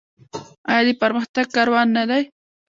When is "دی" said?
2.09-2.21